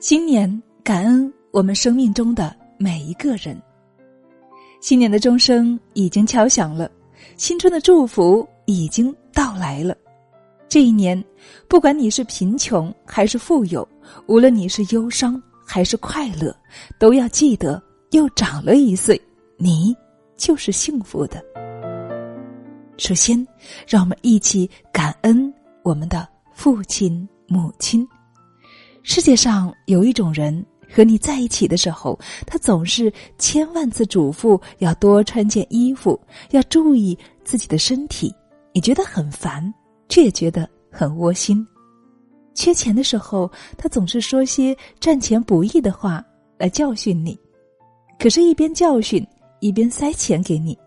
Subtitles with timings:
[0.00, 0.50] 新年
[0.82, 3.60] 感恩我们生命中的每一个人。
[4.80, 6.90] 新年的钟声已经敲响了，
[7.36, 9.94] 新春的祝福已经到来了。
[10.70, 11.22] 这一年，
[11.68, 13.86] 不管你是贫穷还是富有，
[14.26, 16.56] 无论你是忧伤还是快乐，
[16.98, 17.80] 都要记得
[18.12, 19.20] 又长了一岁，
[19.58, 19.94] 你
[20.34, 21.44] 就是幸福的。
[22.96, 23.46] 首先，
[23.86, 28.08] 让我们一起感恩我们的父亲母亲。
[29.02, 38.34] 世界上有一种人，和你在一起的时候，他总是千万次嘱咐要多穿件衣服，要注意自己的身体。
[38.72, 39.72] 你觉得很烦，
[40.08, 41.66] 却也觉得很窝心。
[42.54, 46.22] 缺钱的时候，他总是说些赚钱不易的话
[46.58, 47.38] 来教训你，
[48.18, 49.26] 可是，一边教训
[49.60, 50.78] 一边塞钱给你。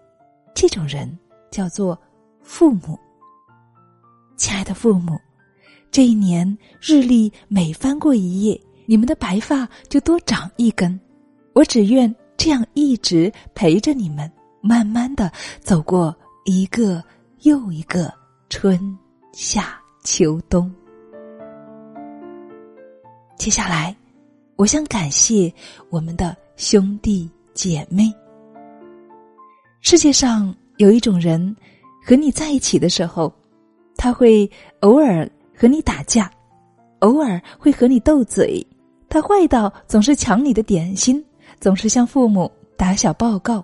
[0.54, 1.18] 这种人
[1.50, 2.00] 叫做
[2.42, 2.98] 父母。
[4.38, 5.20] 亲爱的父母。
[5.94, 11.00] 这一年日历每翻过一页，你们的白发就多长一根。
[11.54, 16.14] 我只愿这样一直陪着你们，慢慢的走过
[16.46, 17.04] 一个
[17.44, 18.12] 又一个
[18.50, 18.98] 春
[19.34, 20.74] 夏秋冬。
[23.38, 23.96] 接下来，
[24.56, 25.54] 我想感谢
[25.92, 28.12] 我们的兄弟姐妹。
[29.82, 31.56] 世界上有一种人，
[32.04, 33.32] 和你在一起的时候，
[33.96, 35.30] 他会偶尔。
[35.64, 36.30] 和你打架，
[37.00, 38.62] 偶尔会和你斗嘴，
[39.08, 41.26] 他坏到总是抢你的点心，
[41.58, 43.64] 总是向父母打小报告，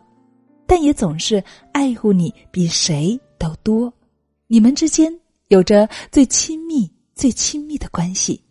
[0.65, 3.91] 但也总是爱护你比谁都多。
[4.47, 5.13] 你们之间
[5.49, 8.41] 有着最亲密、最亲密的关系，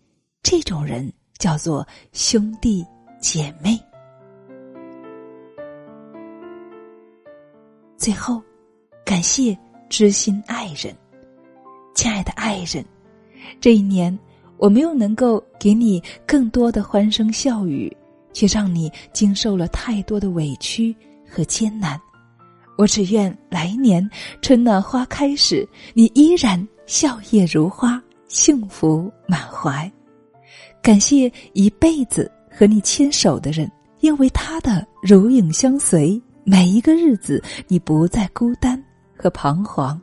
[0.42, 2.84] 这种人叫做兄弟
[3.18, 3.80] 姐妹。
[7.96, 8.42] 最后，
[9.06, 10.94] 感谢知心爱人，
[11.94, 12.84] 亲爱的爱人。
[13.60, 14.16] 这一年，
[14.56, 17.94] 我没有能够给你更多的欢声笑语，
[18.32, 20.94] 却让你经受了太多的委屈
[21.28, 22.00] 和艰难。
[22.76, 24.08] 我只愿来年
[24.40, 29.90] 春暖花开时，你依然笑靥如花，幸福满怀。
[30.80, 33.70] 感谢一辈子和你牵手的人，
[34.00, 38.80] 因为他的如影相随，每一个日子你不再孤单
[39.16, 40.00] 和彷徨。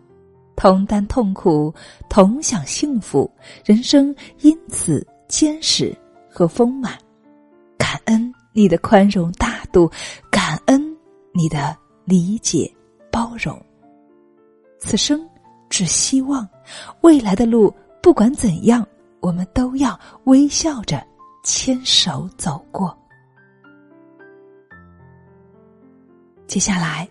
[0.56, 1.74] 同担痛苦，
[2.10, 3.30] 同享幸福，
[3.66, 5.96] 人生因此坚实
[6.30, 6.98] 和丰满。
[7.78, 9.90] 感恩你的宽容大度，
[10.32, 10.82] 感恩
[11.34, 12.74] 你的理解
[13.12, 13.62] 包容。
[14.80, 15.28] 此生
[15.70, 16.48] 只希望，
[17.02, 18.86] 未来的路不管怎样，
[19.20, 21.06] 我们都要微笑着
[21.44, 22.98] 牵手走过。
[26.48, 27.08] 接下来，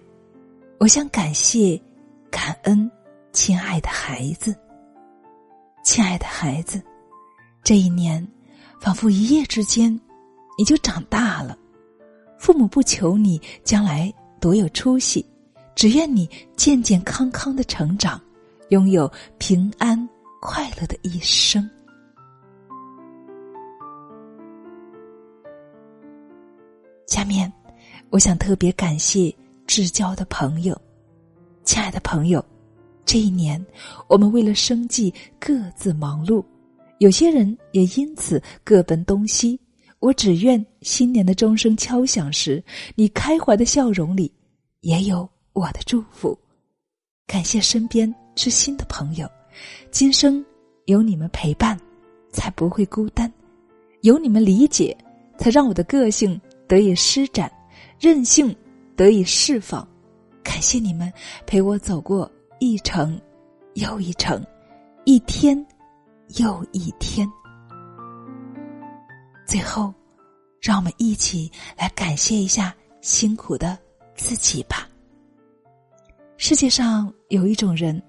[0.79, 1.81] 我想感谢，
[2.31, 2.91] 感恩。
[3.35, 4.57] 亲爱的孩子，
[5.83, 6.81] 亲爱的孩子，
[7.65, 8.25] 这一年，
[8.81, 10.01] 仿佛一夜之间，
[10.57, 11.59] 你就长大了。
[12.39, 15.27] 父母不求你将来多有出息，
[15.75, 18.23] 只愿你健健康康的成长，
[18.69, 20.09] 拥有平安
[20.41, 21.69] 快乐的一生。
[27.09, 27.53] 下面，
[28.11, 29.35] 我想特别感谢
[29.67, 30.81] 至交的朋友，
[31.65, 32.43] 亲爱的朋友。
[33.05, 33.65] 这一年，
[34.09, 36.45] 我们为了生计各自忙碌，
[36.99, 39.59] 有些人也因此各奔东西。
[40.01, 42.63] 我只愿新年的钟声敲响时，
[42.95, 44.31] 你开怀的笑容里
[44.81, 46.39] 也有我的祝福。
[47.27, 49.27] 感谢身边知心的朋友，
[49.91, 50.45] 今生
[50.85, 51.79] 有你们陪伴，
[52.31, 53.27] 才不会孤单；
[54.03, 54.95] 有你们理解，
[55.39, 56.39] 才让我的个性
[56.69, 57.51] 得以施展，
[57.99, 58.55] 任性
[58.95, 59.87] 得以释放。
[60.43, 61.11] 感谢你们
[61.47, 62.31] 陪我走过。
[62.65, 63.21] 一程
[63.75, 64.43] 又一程，
[65.05, 65.55] 一天
[66.39, 67.31] 又一天。
[69.45, 69.93] 最后，
[70.63, 73.79] 让我们一起来感谢一下辛苦的
[74.17, 74.89] 自己吧。
[76.39, 78.03] 世界上有一种人，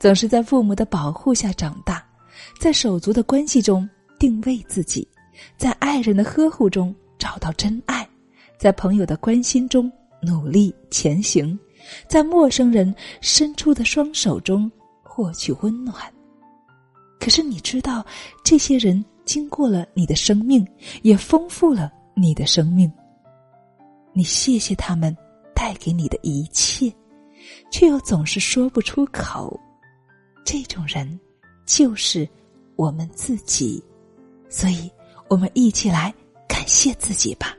[0.00, 2.04] 总是在父母的保护下长大，
[2.58, 3.88] 在手足的关系中
[4.18, 5.06] 定位自己，
[5.56, 8.04] 在爱人的呵护中找到真爱，
[8.58, 9.90] 在朋友的关心中
[10.20, 11.56] 努力前行。
[12.06, 14.70] 在陌生人伸出的双手中
[15.02, 15.96] 获取温暖。
[17.20, 18.04] 可是你知道，
[18.42, 20.66] 这些人经过了你的生命，
[21.02, 22.90] 也丰富了你的生命。
[24.12, 25.16] 你谢谢他们
[25.54, 26.92] 带给你的一切，
[27.70, 29.58] 却又总是说不出口。
[30.44, 31.18] 这种人，
[31.64, 32.28] 就是
[32.76, 33.82] 我们自己。
[34.48, 34.90] 所以，
[35.28, 36.12] 我们一起来
[36.48, 37.56] 感谢自己吧。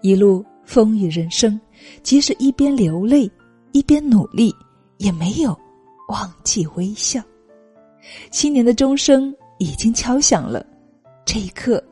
[0.00, 1.60] 一路风雨人生，
[2.02, 3.30] 即使一边流泪。
[3.72, 4.54] 一边努力，
[4.96, 5.58] 也没有
[6.08, 7.22] 忘记微笑。
[8.30, 10.64] 新年的钟声已经敲响了，
[11.24, 11.82] 这一刻，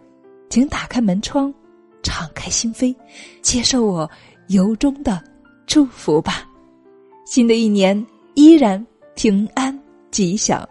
[0.49, 1.53] 请打开门窗，
[2.03, 2.95] 敞开心扉，
[3.43, 4.11] 接受我
[4.49, 5.23] 由衷的
[5.67, 6.49] 祝福吧。
[7.27, 8.85] 新的一年依然
[9.15, 9.79] 平安
[10.11, 10.67] 吉祥，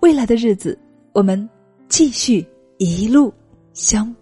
[0.00, 0.78] 未来的日子
[1.12, 1.48] 我们
[1.88, 2.46] 继续
[2.78, 3.32] 一路
[3.72, 4.14] 相。